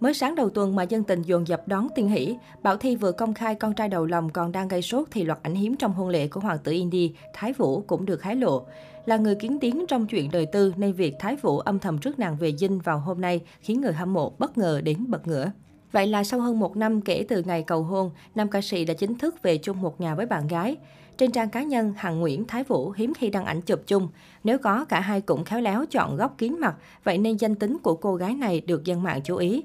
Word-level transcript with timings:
Mới 0.00 0.14
sáng 0.14 0.34
đầu 0.34 0.50
tuần 0.50 0.76
mà 0.76 0.82
dân 0.82 1.04
tình 1.04 1.22
dồn 1.22 1.48
dập 1.48 1.68
đón 1.68 1.88
tiên 1.94 2.08
hỷ, 2.08 2.36
Bảo 2.62 2.76
Thi 2.76 2.96
vừa 2.96 3.12
công 3.12 3.34
khai 3.34 3.54
con 3.54 3.74
trai 3.74 3.88
đầu 3.88 4.06
lòng 4.06 4.30
còn 4.30 4.52
đang 4.52 4.68
gây 4.68 4.82
sốt 4.82 5.08
thì 5.10 5.24
loạt 5.24 5.38
ảnh 5.42 5.54
hiếm 5.54 5.76
trong 5.76 5.92
hôn 5.92 6.08
lễ 6.08 6.28
của 6.28 6.40
hoàng 6.40 6.58
tử 6.64 6.72
Indy, 6.72 7.14
Thái 7.34 7.52
Vũ 7.52 7.80
cũng 7.80 8.06
được 8.06 8.22
hái 8.22 8.36
lộ. 8.36 8.66
Là 9.06 9.16
người 9.16 9.34
kiến 9.34 9.58
tiếng 9.60 9.84
trong 9.88 10.06
chuyện 10.06 10.30
đời 10.30 10.46
tư 10.46 10.72
nên 10.76 10.92
việc 10.92 11.14
Thái 11.18 11.36
Vũ 11.36 11.58
âm 11.58 11.78
thầm 11.78 11.98
trước 11.98 12.18
nàng 12.18 12.36
về 12.36 12.56
dinh 12.56 12.78
vào 12.78 12.98
hôm 12.98 13.20
nay 13.20 13.40
khiến 13.60 13.80
người 13.80 13.92
hâm 13.92 14.12
mộ 14.12 14.32
bất 14.38 14.58
ngờ 14.58 14.80
đến 14.84 15.04
bật 15.08 15.26
ngửa. 15.26 15.50
Vậy 15.92 16.06
là 16.06 16.24
sau 16.24 16.40
hơn 16.40 16.58
một 16.58 16.76
năm 16.76 17.00
kể 17.00 17.26
từ 17.28 17.42
ngày 17.42 17.62
cầu 17.62 17.82
hôn, 17.82 18.10
nam 18.34 18.48
ca 18.48 18.60
sĩ 18.60 18.84
đã 18.84 18.94
chính 18.94 19.18
thức 19.18 19.42
về 19.42 19.58
chung 19.58 19.80
một 19.80 20.00
nhà 20.00 20.14
với 20.14 20.26
bạn 20.26 20.46
gái. 20.46 20.76
Trên 21.16 21.32
trang 21.32 21.50
cá 21.50 21.62
nhân, 21.62 21.94
Hằng 21.96 22.20
Nguyễn 22.20 22.44
Thái 22.44 22.64
Vũ 22.64 22.90
hiếm 22.90 23.12
khi 23.14 23.30
đăng 23.30 23.44
ảnh 23.44 23.60
chụp 23.60 23.80
chung. 23.86 24.08
Nếu 24.44 24.58
có, 24.58 24.84
cả 24.84 25.00
hai 25.00 25.20
cũng 25.20 25.44
khéo 25.44 25.60
léo 25.60 25.84
chọn 25.90 26.16
góc 26.16 26.34
kín 26.38 26.56
mặt, 26.60 26.74
vậy 27.04 27.18
nên 27.18 27.36
danh 27.36 27.54
tính 27.54 27.78
của 27.82 27.94
cô 27.94 28.14
gái 28.14 28.34
này 28.34 28.60
được 28.60 28.84
dân 28.84 29.02
mạng 29.02 29.20
chú 29.24 29.36
ý. 29.36 29.62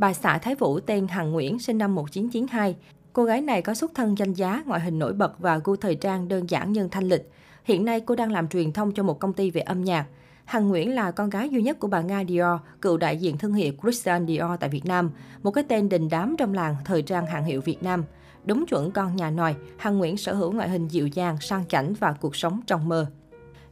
Bà 0.00 0.12
xã 0.12 0.38
Thái 0.38 0.54
Vũ 0.54 0.80
tên 0.80 1.08
Hằng 1.08 1.32
Nguyễn, 1.32 1.58
sinh 1.58 1.78
năm 1.78 1.94
1992. 1.94 2.76
Cô 3.12 3.24
gái 3.24 3.40
này 3.40 3.62
có 3.62 3.74
xuất 3.74 3.94
thân 3.94 4.18
danh 4.18 4.32
giá, 4.32 4.62
ngoại 4.66 4.80
hình 4.80 4.98
nổi 4.98 5.12
bật 5.12 5.38
và 5.38 5.60
gu 5.64 5.76
thời 5.76 5.94
trang 5.94 6.28
đơn 6.28 6.50
giản 6.50 6.72
nhưng 6.72 6.88
thanh 6.88 7.08
lịch. 7.08 7.30
Hiện 7.64 7.84
nay 7.84 8.00
cô 8.00 8.16
đang 8.16 8.32
làm 8.32 8.48
truyền 8.48 8.72
thông 8.72 8.92
cho 8.92 9.02
một 9.02 9.20
công 9.20 9.32
ty 9.32 9.50
về 9.50 9.60
âm 9.60 9.84
nhạc. 9.84 10.06
Hằng 10.44 10.68
Nguyễn 10.68 10.94
là 10.94 11.10
con 11.10 11.30
gái 11.30 11.48
duy 11.48 11.62
nhất 11.62 11.78
của 11.78 11.88
bà 11.88 12.00
Nga 12.00 12.24
Dior, 12.28 12.60
cựu 12.80 12.96
đại 12.96 13.16
diện 13.16 13.38
thương 13.38 13.52
hiệu 13.52 13.72
Christian 13.82 14.26
Dior 14.26 14.50
tại 14.60 14.70
Việt 14.70 14.84
Nam, 14.84 15.10
một 15.42 15.50
cái 15.50 15.64
tên 15.68 15.88
đình 15.88 16.08
đám 16.08 16.36
trong 16.38 16.54
làng 16.54 16.76
thời 16.84 17.02
trang 17.02 17.26
hàng 17.26 17.44
hiệu 17.44 17.60
Việt 17.60 17.82
Nam. 17.82 18.04
Đúng 18.44 18.66
chuẩn 18.66 18.90
con 18.90 19.16
nhà 19.16 19.30
nòi, 19.30 19.54
Hằng 19.76 19.98
Nguyễn 19.98 20.16
sở 20.16 20.34
hữu 20.34 20.52
ngoại 20.52 20.68
hình 20.68 20.88
dịu 20.88 21.06
dàng, 21.06 21.36
sang 21.40 21.64
chảnh 21.68 21.94
và 21.94 22.12
cuộc 22.12 22.36
sống 22.36 22.60
trong 22.66 22.88
mơ. 22.88 23.06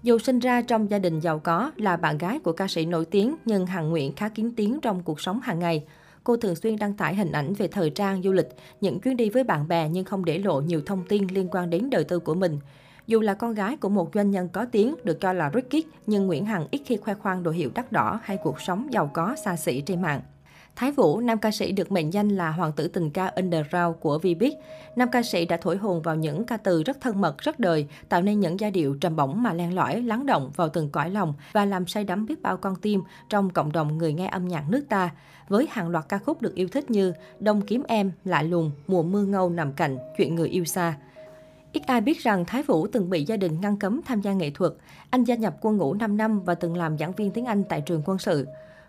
Dù 0.03 0.19
sinh 0.19 0.39
ra 0.39 0.63
trong 0.63 0.91
gia 0.91 0.99
đình 0.99 1.21
giàu 1.21 1.39
có, 1.39 1.73
là 1.77 1.97
bạn 1.97 2.19
gái 2.19 2.39
của 2.39 2.53
ca 2.53 2.69
sĩ 2.69 2.87
nổi 2.87 3.05
tiếng, 3.05 3.37
nhưng 3.45 3.67
Hằng 3.67 3.91
Nguyễn 3.91 4.13
khá 4.13 4.29
kiến 4.29 4.55
tiếng 4.57 4.81
trong 4.81 5.03
cuộc 5.03 5.21
sống 5.21 5.41
hàng 5.41 5.59
ngày. 5.59 5.85
Cô 6.29 6.37
thường 6.37 6.57
xuyên 6.57 6.77
đăng 6.77 6.95
tải 6.95 7.15
hình 7.15 7.33
ảnh 7.33 7.55
về 7.55 7.69
thời 7.69 7.91
trang, 7.91 8.23
du 8.23 8.33
lịch, 8.33 8.49
những 8.81 9.01
chuyến 9.01 9.17
đi 9.17 9.31
với 9.31 9.45
bạn 9.45 9.69
bè 9.69 9.89
nhưng 9.89 10.05
không 10.05 10.25
để 10.25 10.39
lộ 10.39 10.61
nhiều 10.61 10.81
thông 10.87 11.05
tin 11.09 11.27
liên 11.27 11.49
quan 11.51 11.71
đến 11.71 11.91
đời 11.91 12.05
tư 12.05 12.19
của 12.19 12.35
mình. 12.35 12.59
Dù 13.07 13.21
là 13.21 13.35
con 13.35 13.55
gái 13.55 13.77
của 13.77 13.89
một 13.89 14.11
doanh 14.15 14.31
nhân 14.31 14.49
có 14.49 14.67
tiếng, 14.73 14.95
được 15.05 15.21
cho 15.21 15.33
là 15.33 15.49
rất 15.49 15.71
kid, 15.71 15.87
nhưng 16.07 16.27
Nguyễn 16.27 16.45
Hằng 16.45 16.67
ít 16.71 16.83
khi 16.87 16.97
khoe 16.97 17.15
khoang 17.15 17.43
đồ 17.43 17.51
hiệu 17.51 17.71
đắt 17.75 17.93
đỏ 17.93 18.21
hay 18.23 18.39
cuộc 18.43 18.61
sống 18.61 18.89
giàu 18.91 19.11
có 19.15 19.37
xa 19.45 19.57
xỉ 19.57 19.81
trên 19.81 20.03
mạng. 20.03 20.21
Thái 20.79 20.93
Vũ, 20.93 21.21
nam 21.21 21.39
ca 21.39 21.51
sĩ 21.51 21.73
được 21.73 21.93
mệnh 21.93 22.13
danh 22.13 22.29
là 22.29 22.51
hoàng 22.51 22.73
tử 22.73 22.89
tình 22.89 23.11
ca 23.11 23.27
underground 23.27 23.97
của 24.01 24.19
Vbiz. 24.23 24.53
Nam 24.97 25.09
ca 25.13 25.23
sĩ 25.23 25.47
đã 25.47 25.57
thổi 25.57 25.77
hồn 25.77 26.03
vào 26.03 26.17
những 26.17 26.45
ca 26.45 26.57
từ 26.57 26.83
rất 26.83 27.01
thân 27.01 27.21
mật, 27.21 27.39
rất 27.39 27.61
đời, 27.61 27.87
tạo 28.09 28.23
nên 28.23 28.41
những 28.41 28.61
giai 28.61 28.71
điệu 28.71 28.97
trầm 29.01 29.17
bổng 29.17 29.43
mà 29.43 29.53
len 29.53 29.75
lỏi, 29.75 30.03
lắng 30.03 30.27
động 30.27 30.51
vào 30.57 30.69
từng 30.69 30.91
cõi 30.91 31.11
lòng 31.11 31.35
và 31.53 31.65
làm 31.65 31.87
say 31.87 32.05
đắm 32.05 32.27
biết 32.27 32.43
bao 32.43 32.57
con 32.57 32.77
tim 32.77 33.03
trong 33.29 33.51
cộng 33.51 33.73
đồng 33.73 33.99
người 33.99 34.13
nghe 34.13 34.27
âm 34.27 34.49
nhạc 34.49 34.65
nước 34.69 34.85
ta. 34.89 35.11
Với 35.49 35.67
hàng 35.71 35.89
loạt 35.89 36.05
ca 36.09 36.19
khúc 36.19 36.43
được 36.43 36.55
yêu 36.55 36.69
thích 36.69 36.91
như 36.91 37.13
Đông 37.41 37.61
kiếm 37.61 37.83
em, 37.89 38.13
Lạ 38.25 38.43
lùng, 38.43 38.71
Mùa 38.87 39.03
mưa 39.03 39.23
ngâu 39.23 39.51
nằm 39.51 39.73
cạnh, 39.73 39.99
Chuyện 40.17 40.35
người 40.35 40.49
yêu 40.49 40.65
xa. 40.65 40.95
Ít 41.73 41.83
ai 41.87 42.01
biết 42.01 42.19
rằng 42.23 42.45
Thái 42.45 42.63
Vũ 42.63 42.87
từng 42.87 43.11
bị 43.11 43.25
gia 43.25 43.37
đình 43.37 43.61
ngăn 43.61 43.77
cấm 43.77 44.01
tham 44.07 44.21
gia 44.21 44.33
nghệ 44.33 44.51
thuật. 44.51 44.73
Anh 45.11 45.25
gia 45.25 45.35
nhập 45.35 45.57
quân 45.61 45.77
ngũ 45.77 45.95
5 45.95 46.17
năm 46.17 46.41
và 46.41 46.55
từng 46.55 46.77
làm 46.77 46.99
giảng 46.99 47.13
viên 47.13 47.31
tiếng 47.31 47.45
Anh 47.45 47.65
tại 47.65 47.81
trường 47.81 48.03
quân 48.05 48.19
sự. 48.19 48.47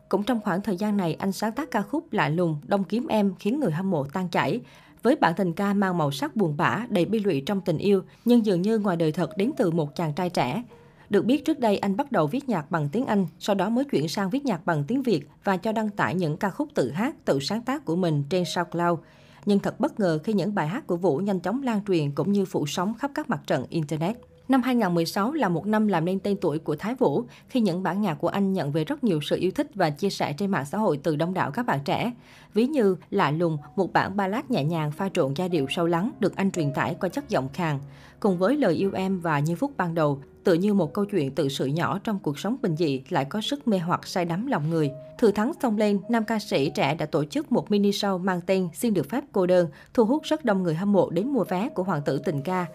Cũng 0.09 0.23
trong 0.23 0.41
khoảng 0.41 0.61
thời 0.61 0.77
gian 0.77 0.97
này, 0.97 1.13
anh 1.13 1.31
sáng 1.31 1.51
tác 1.51 1.71
ca 1.71 1.81
khúc 1.81 2.13
Lạ 2.13 2.29
lùng, 2.29 2.57
Đông 2.67 2.83
kiếm 2.83 3.07
em 3.07 3.33
khiến 3.39 3.59
người 3.59 3.71
hâm 3.71 3.89
mộ 3.89 4.05
tan 4.13 4.29
chảy. 4.29 4.59
Với 5.03 5.15
bản 5.15 5.33
tình 5.37 5.53
ca 5.53 5.73
mang 5.73 5.97
màu 5.97 6.11
sắc 6.11 6.35
buồn 6.35 6.57
bã, 6.57 6.85
đầy 6.89 7.05
bi 7.05 7.19
lụy 7.19 7.43
trong 7.45 7.61
tình 7.61 7.77
yêu, 7.77 8.01
nhưng 8.25 8.45
dường 8.45 8.61
như 8.61 8.79
ngoài 8.79 8.97
đời 8.97 9.11
thật 9.11 9.37
đến 9.37 9.51
từ 9.57 9.71
một 9.71 9.95
chàng 9.95 10.13
trai 10.13 10.29
trẻ. 10.29 10.63
Được 11.09 11.25
biết 11.25 11.45
trước 11.45 11.59
đây 11.59 11.77
anh 11.77 11.97
bắt 11.97 12.11
đầu 12.11 12.27
viết 12.27 12.49
nhạc 12.49 12.71
bằng 12.71 12.89
tiếng 12.91 13.05
Anh, 13.05 13.25
sau 13.39 13.55
đó 13.55 13.69
mới 13.69 13.85
chuyển 13.85 14.07
sang 14.07 14.29
viết 14.29 14.45
nhạc 14.45 14.65
bằng 14.65 14.83
tiếng 14.87 15.01
Việt 15.01 15.27
và 15.43 15.57
cho 15.57 15.71
đăng 15.71 15.89
tải 15.89 16.15
những 16.15 16.37
ca 16.37 16.49
khúc 16.49 16.69
tự 16.75 16.91
hát, 16.91 17.15
tự 17.25 17.39
sáng 17.39 17.61
tác 17.61 17.85
của 17.85 17.95
mình 17.95 18.23
trên 18.29 18.45
SoundCloud. 18.45 18.99
Nhưng 19.45 19.59
thật 19.59 19.79
bất 19.79 19.99
ngờ 19.99 20.19
khi 20.23 20.33
những 20.33 20.55
bài 20.55 20.67
hát 20.67 20.87
của 20.87 20.97
Vũ 20.97 21.17
nhanh 21.17 21.39
chóng 21.39 21.63
lan 21.63 21.81
truyền 21.87 22.11
cũng 22.11 22.31
như 22.31 22.45
phủ 22.45 22.65
sóng 22.67 22.93
khắp 22.93 23.11
các 23.15 23.29
mặt 23.29 23.41
trận 23.47 23.65
Internet. 23.69 24.17
Năm 24.49 24.61
2016 24.61 25.33
là 25.33 25.49
một 25.49 25.67
năm 25.67 25.87
làm 25.87 26.05
nên 26.05 26.19
tên 26.19 26.37
tuổi 26.41 26.59
của 26.59 26.75
Thái 26.75 26.95
Vũ 26.95 27.23
khi 27.49 27.59
những 27.59 27.83
bản 27.83 28.01
nhạc 28.01 28.15
của 28.15 28.27
anh 28.27 28.53
nhận 28.53 28.71
về 28.71 28.83
rất 28.83 29.03
nhiều 29.03 29.19
sự 29.21 29.37
yêu 29.37 29.51
thích 29.55 29.71
và 29.75 29.89
chia 29.89 30.09
sẻ 30.09 30.33
trên 30.33 30.51
mạng 30.51 30.65
xã 30.65 30.77
hội 30.77 30.99
từ 31.03 31.15
đông 31.15 31.33
đảo 31.33 31.51
các 31.51 31.65
bạn 31.65 31.79
trẻ. 31.85 32.11
Ví 32.53 32.67
như 32.67 32.95
Lạ 33.11 33.31
lùng, 33.31 33.57
một 33.75 33.93
bản 33.93 34.17
ballad 34.17 34.45
nhẹ 34.49 34.63
nhàng 34.63 34.91
pha 34.91 35.09
trộn 35.13 35.33
giai 35.33 35.49
điệu 35.49 35.65
sâu 35.69 35.85
lắng 35.85 36.11
được 36.19 36.35
anh 36.35 36.51
truyền 36.51 36.73
tải 36.73 36.95
qua 36.99 37.09
chất 37.09 37.29
giọng 37.29 37.49
khàn. 37.53 37.79
Cùng 38.19 38.37
với 38.37 38.57
lời 38.57 38.73
yêu 38.73 38.91
em 38.93 39.19
và 39.19 39.39
như 39.39 39.55
phút 39.55 39.71
ban 39.77 39.95
đầu, 39.95 40.21
tự 40.43 40.53
như 40.53 40.73
một 40.73 40.93
câu 40.93 41.05
chuyện 41.05 41.31
tự 41.31 41.49
sự 41.49 41.65
nhỏ 41.65 41.99
trong 42.03 42.19
cuộc 42.19 42.39
sống 42.39 42.55
bình 42.61 42.75
dị 42.75 43.01
lại 43.09 43.25
có 43.25 43.41
sức 43.41 43.67
mê 43.67 43.77
hoặc 43.77 44.07
say 44.07 44.25
đắm 44.25 44.47
lòng 44.47 44.69
người. 44.69 44.91
Thừa 45.19 45.31
thắng 45.31 45.51
xông 45.61 45.77
lên, 45.77 45.99
nam 46.09 46.23
ca 46.23 46.39
sĩ 46.39 46.69
trẻ 46.69 46.95
đã 46.95 47.05
tổ 47.05 47.25
chức 47.25 47.51
một 47.51 47.71
mini 47.71 47.91
show 47.91 48.17
mang 48.17 48.41
tên 48.45 48.69
Xin 48.73 48.93
được 48.93 49.09
phép 49.09 49.23
cô 49.31 49.45
đơn, 49.45 49.69
thu 49.93 50.05
hút 50.05 50.23
rất 50.23 50.45
đông 50.45 50.63
người 50.63 50.75
hâm 50.75 50.91
mộ 50.91 51.09
đến 51.09 51.27
mua 51.27 51.43
vé 51.43 51.69
của 51.69 51.83
hoàng 51.83 52.01
tử 52.05 52.21
tình 52.25 52.41
ca. 52.41 52.65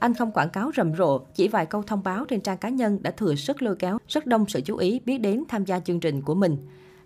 Anh 0.00 0.14
không 0.14 0.32
quảng 0.32 0.50
cáo 0.50 0.70
rầm 0.76 0.94
rộ, 0.94 1.18
chỉ 1.34 1.48
vài 1.48 1.66
câu 1.66 1.82
thông 1.82 2.02
báo 2.02 2.24
trên 2.24 2.40
trang 2.40 2.58
cá 2.58 2.68
nhân 2.68 2.98
đã 3.02 3.10
thừa 3.10 3.34
sức 3.34 3.62
lôi 3.62 3.76
kéo 3.76 3.98
rất 4.08 4.26
đông 4.26 4.44
sự 4.48 4.60
chú 4.60 4.76
ý 4.76 5.00
biết 5.04 5.18
đến 5.18 5.44
tham 5.48 5.64
gia 5.64 5.80
chương 5.80 6.00
trình 6.00 6.22
của 6.22 6.34
mình. 6.34 6.56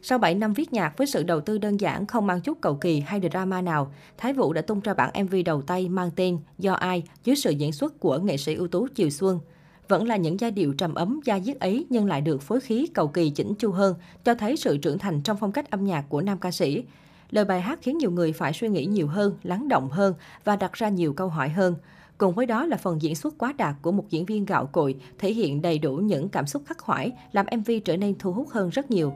Sau 0.03 0.19
7 0.19 0.35
năm 0.35 0.53
viết 0.53 0.73
nhạc 0.73 0.99
với 0.99 1.07
sự 1.07 1.23
đầu 1.23 1.41
tư 1.41 1.59
đơn 1.59 1.81
giản 1.81 2.07
không 2.07 2.27
mang 2.27 2.41
chút 2.41 2.59
cầu 2.61 2.75
kỳ 2.75 3.01
hay 3.01 3.21
drama 3.31 3.63
nào, 3.63 3.93
Thái 4.19 4.33
Vũ 4.33 4.53
đã 4.53 4.63
tung 4.63 4.81
ra 4.81 4.95
bản 4.95 5.25
MV 5.25 5.35
đầu 5.45 5.63
tay 5.63 5.89
mang 5.89 6.11
tên 6.17 6.39
Do 6.59 6.73
ai 6.73 7.03
dưới 7.25 7.37
sự 7.37 7.51
diễn 7.51 7.73
xuất 7.73 8.01
của 8.01 8.19
nghệ 8.19 8.37
sĩ 8.37 8.55
ưu 8.55 8.69
tú 8.69 8.87
Chiều 8.95 9.11
Xuân. 9.11 9.41
Vẫn 9.89 10.07
là 10.07 10.17
những 10.17 10.41
giai 10.41 10.51
điệu 10.51 10.73
trầm 10.73 10.95
ấm 10.95 11.21
da 11.25 11.41
diết 11.41 11.61
ấy 11.61 11.87
nhưng 11.91 12.07
lại 12.07 12.21
được 12.21 12.43
phối 12.43 12.61
khí 12.61 12.87
cầu 12.95 13.09
kỳ 13.09 13.31
chỉnh 13.31 13.55
chu 13.55 13.73
hơn, 13.73 13.95
cho 14.25 14.35
thấy 14.35 14.57
sự 14.57 14.77
trưởng 14.77 14.99
thành 14.99 15.23
trong 15.23 15.37
phong 15.41 15.53
cách 15.53 15.71
âm 15.71 15.85
nhạc 15.85 16.05
của 16.09 16.21
nam 16.21 16.39
ca 16.39 16.51
sĩ. 16.51 16.85
Lời 17.31 17.45
bài 17.45 17.61
hát 17.61 17.79
khiến 17.83 17.99
nhiều 17.99 18.11
người 18.11 18.33
phải 18.33 18.53
suy 18.53 18.69
nghĩ 18.69 18.87
nhiều 18.87 19.07
hơn, 19.07 19.37
lắng 19.43 19.69
động 19.69 19.89
hơn 19.91 20.15
và 20.45 20.57
đặt 20.57 20.73
ra 20.73 20.89
nhiều 20.89 21.13
câu 21.13 21.29
hỏi 21.29 21.49
hơn. 21.49 21.75
Cùng 22.19 22.35
với 22.35 22.47
đó 22.47 22.67
là 22.67 22.77
phần 22.77 23.03
diễn 23.03 23.15
xuất 23.15 23.39
quá 23.39 23.53
đạt 23.59 23.75
của 23.83 23.93
một 23.93 24.05
diễn 24.11 24.25
viên 24.25 24.45
gạo 24.45 24.67
cội, 24.67 24.97
thể 25.19 25.33
hiện 25.33 25.63
đầy 25.63 25.79
đủ 25.79 25.97
những 25.97 26.29
cảm 26.29 26.47
xúc 26.47 26.63
khắc 26.67 26.79
khoải, 26.79 27.13
làm 27.33 27.47
MV 27.57 27.71
trở 27.85 27.97
nên 27.97 28.15
thu 28.19 28.33
hút 28.33 28.49
hơn 28.51 28.69
rất 28.69 28.91
nhiều. 28.91 29.13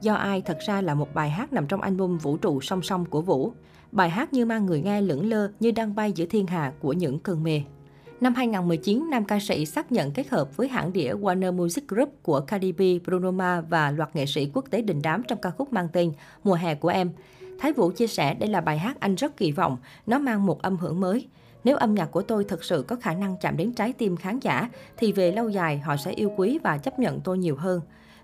Do 0.00 0.14
ai 0.14 0.40
thật 0.42 0.58
ra 0.66 0.80
là 0.80 0.94
một 0.94 1.14
bài 1.14 1.30
hát 1.30 1.52
nằm 1.52 1.66
trong 1.66 1.80
album 1.80 2.18
Vũ 2.18 2.36
trụ 2.36 2.60
song 2.60 2.82
song 2.82 3.04
của 3.04 3.22
Vũ. 3.22 3.52
Bài 3.92 4.10
hát 4.10 4.32
như 4.32 4.46
mang 4.46 4.66
người 4.66 4.80
nghe 4.80 5.00
lững 5.00 5.30
lơ 5.30 5.50
như 5.60 5.70
đang 5.70 5.94
bay 5.94 6.12
giữa 6.12 6.26
thiên 6.26 6.46
hà 6.46 6.72
của 6.80 6.92
những 6.92 7.18
cơn 7.18 7.42
mê. 7.42 7.62
Năm 8.20 8.34
2019, 8.34 9.10
nam 9.10 9.24
ca 9.24 9.38
sĩ 9.40 9.66
xác 9.66 9.92
nhận 9.92 10.10
kết 10.10 10.28
hợp 10.28 10.56
với 10.56 10.68
hãng 10.68 10.92
đĩa 10.92 11.14
Warner 11.14 11.52
Music 11.52 11.88
Group 11.88 12.08
của 12.22 12.40
Cardi 12.40 12.72
B, 12.72 12.80
Bruno 13.06 13.30
Mars 13.30 13.66
và 13.68 13.90
loạt 13.90 14.16
nghệ 14.16 14.26
sĩ 14.26 14.50
quốc 14.54 14.64
tế 14.70 14.82
đình 14.82 15.02
đám 15.02 15.22
trong 15.28 15.40
ca 15.42 15.50
khúc 15.50 15.72
mang 15.72 15.88
tên 15.92 16.12
Mùa 16.44 16.54
hè 16.54 16.74
của 16.74 16.88
em. 16.88 17.10
Thái 17.58 17.72
Vũ 17.72 17.90
chia 17.90 18.06
sẻ 18.06 18.34
đây 18.34 18.48
là 18.48 18.60
bài 18.60 18.78
hát 18.78 19.00
anh 19.00 19.14
rất 19.14 19.36
kỳ 19.36 19.52
vọng, 19.52 19.76
nó 20.06 20.18
mang 20.18 20.46
một 20.46 20.62
âm 20.62 20.76
hưởng 20.76 21.00
mới. 21.00 21.28
Nếu 21.64 21.76
âm 21.76 21.94
nhạc 21.94 22.06
của 22.06 22.22
tôi 22.22 22.44
thực 22.44 22.64
sự 22.64 22.84
có 22.88 22.96
khả 22.96 23.14
năng 23.14 23.36
chạm 23.40 23.56
đến 23.56 23.72
trái 23.72 23.92
tim 23.92 24.16
khán 24.16 24.38
giả, 24.40 24.68
thì 24.96 25.12
về 25.12 25.32
lâu 25.32 25.48
dài 25.48 25.78
họ 25.78 25.96
sẽ 25.96 26.12
yêu 26.12 26.32
quý 26.36 26.58
và 26.62 26.78
chấp 26.78 26.98
nhận 26.98 27.20
tôi 27.20 27.38
nhiều 27.38 27.56
hơn. 27.56 27.80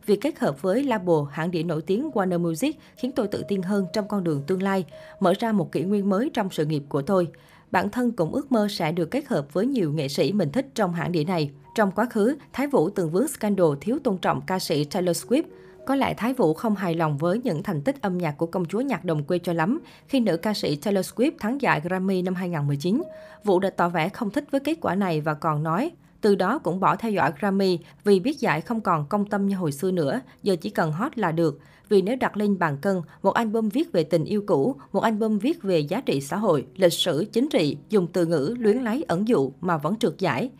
Việc 0.06 0.20
kết 0.20 0.38
hợp 0.38 0.62
với 0.62 0.84
label 0.84 1.16
hãng 1.30 1.50
đĩa 1.50 1.62
nổi 1.62 1.82
tiếng 1.82 2.10
Warner 2.10 2.38
Music 2.40 2.76
khiến 2.96 3.12
tôi 3.12 3.28
tự 3.28 3.44
tin 3.48 3.62
hơn 3.62 3.86
trong 3.92 4.08
con 4.08 4.24
đường 4.24 4.42
tương 4.46 4.62
lai, 4.62 4.84
mở 5.20 5.34
ra 5.38 5.52
một 5.52 5.72
kỷ 5.72 5.82
nguyên 5.82 6.08
mới 6.08 6.30
trong 6.34 6.50
sự 6.50 6.64
nghiệp 6.64 6.82
của 6.88 7.02
tôi. 7.02 7.28
Bản 7.70 7.90
thân 7.90 8.12
cũng 8.12 8.34
ước 8.34 8.52
mơ 8.52 8.68
sẽ 8.70 8.92
được 8.92 9.10
kết 9.10 9.26
hợp 9.26 9.52
với 9.52 9.66
nhiều 9.66 9.92
nghệ 9.92 10.08
sĩ 10.08 10.32
mình 10.32 10.52
thích 10.52 10.66
trong 10.74 10.92
hãng 10.92 11.12
đĩa 11.12 11.24
này. 11.24 11.50
Trong 11.74 11.90
quá 11.90 12.06
khứ, 12.10 12.36
Thái 12.52 12.66
Vũ 12.66 12.90
từng 12.90 13.10
vướng 13.10 13.28
scandal 13.28 13.66
thiếu 13.80 13.98
tôn 14.04 14.18
trọng 14.18 14.40
ca 14.46 14.58
sĩ 14.58 14.84
Taylor 14.84 15.24
Swift. 15.24 15.42
Có 15.88 15.96
lẽ 15.96 16.14
Thái 16.14 16.34
Vũ 16.34 16.54
không 16.54 16.74
hài 16.74 16.94
lòng 16.94 17.18
với 17.18 17.40
những 17.44 17.62
thành 17.62 17.82
tích 17.82 18.02
âm 18.02 18.18
nhạc 18.18 18.32
của 18.32 18.46
công 18.46 18.64
chúa 18.64 18.80
nhạc 18.80 19.04
đồng 19.04 19.24
quê 19.24 19.38
cho 19.38 19.52
lắm 19.52 19.80
khi 20.08 20.20
nữ 20.20 20.36
ca 20.36 20.54
sĩ 20.54 20.76
Taylor 20.76 21.06
Swift 21.06 21.30
thắng 21.38 21.60
giải 21.60 21.80
Grammy 21.80 22.22
năm 22.22 22.34
2019. 22.34 23.02
Vũ 23.44 23.58
đã 23.58 23.70
tỏ 23.70 23.88
vẻ 23.88 24.08
không 24.08 24.30
thích 24.30 24.44
với 24.50 24.60
kết 24.60 24.78
quả 24.80 24.94
này 24.94 25.20
và 25.20 25.34
còn 25.34 25.62
nói, 25.62 25.90
từ 26.20 26.34
đó 26.34 26.58
cũng 26.58 26.80
bỏ 26.80 26.96
theo 26.96 27.10
dõi 27.10 27.32
Grammy 27.40 27.78
vì 28.04 28.20
biết 28.20 28.40
giải 28.40 28.60
không 28.60 28.80
còn 28.80 29.06
công 29.06 29.26
tâm 29.26 29.46
như 29.46 29.56
hồi 29.56 29.72
xưa 29.72 29.90
nữa, 29.90 30.20
giờ 30.42 30.56
chỉ 30.60 30.70
cần 30.70 30.92
hot 30.92 31.18
là 31.18 31.32
được. 31.32 31.60
Vì 31.88 32.02
nếu 32.02 32.16
đặt 32.16 32.36
lên 32.36 32.58
bàn 32.58 32.76
cân, 32.80 33.00
một 33.22 33.34
album 33.34 33.68
viết 33.68 33.92
về 33.92 34.04
tình 34.04 34.24
yêu 34.24 34.42
cũ, 34.46 34.76
một 34.92 35.00
album 35.00 35.38
viết 35.38 35.62
về 35.62 35.78
giá 35.78 36.00
trị 36.00 36.20
xã 36.20 36.36
hội, 36.36 36.66
lịch 36.76 36.92
sử, 36.92 37.24
chính 37.32 37.48
trị, 37.48 37.76
dùng 37.90 38.06
từ 38.12 38.26
ngữ 38.26 38.54
luyến 38.58 38.78
lấy 38.78 39.04
ẩn 39.08 39.28
dụ 39.28 39.52
mà 39.60 39.76
vẫn 39.76 39.96
trượt 39.96 40.18
giải 40.18 40.50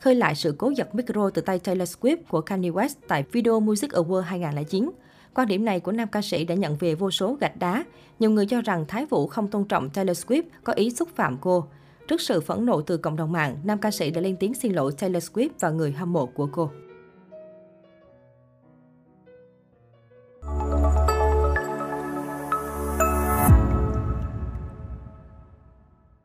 khơi 0.00 0.14
lại 0.14 0.34
sự 0.34 0.54
cố 0.58 0.70
giật 0.76 0.94
micro 0.94 1.30
từ 1.30 1.42
tay 1.42 1.58
Taylor 1.58 1.96
Swift 1.96 2.16
của 2.28 2.40
Kanye 2.40 2.70
West 2.70 2.94
tại 3.08 3.24
Video 3.32 3.60
Music 3.60 3.90
Award 3.90 4.20
2009. 4.20 4.90
Quan 5.34 5.48
điểm 5.48 5.64
này 5.64 5.80
của 5.80 5.92
nam 5.92 6.08
ca 6.08 6.22
sĩ 6.22 6.44
đã 6.44 6.54
nhận 6.54 6.76
về 6.76 6.94
vô 6.94 7.10
số 7.10 7.36
gạch 7.40 7.56
đá. 7.56 7.84
Nhiều 8.18 8.30
người 8.30 8.46
cho 8.46 8.60
rằng 8.60 8.84
Thái 8.88 9.06
Vũ 9.06 9.26
không 9.26 9.48
tôn 9.48 9.64
trọng 9.64 9.90
Taylor 9.90 10.24
Swift, 10.24 10.42
có 10.64 10.72
ý 10.72 10.90
xúc 10.90 11.08
phạm 11.14 11.38
cô. 11.40 11.66
Trước 12.08 12.20
sự 12.20 12.40
phẫn 12.40 12.66
nộ 12.66 12.80
từ 12.80 12.96
cộng 12.96 13.16
đồng 13.16 13.32
mạng, 13.32 13.56
nam 13.64 13.78
ca 13.78 13.90
sĩ 13.90 14.10
đã 14.10 14.20
lên 14.20 14.36
tiếng 14.40 14.54
xin 14.54 14.72
lỗi 14.72 14.92
Taylor 14.98 15.24
Swift 15.24 15.48
và 15.60 15.70
người 15.70 15.92
hâm 15.92 16.12
mộ 16.12 16.26
của 16.26 16.48
cô. 16.52 16.70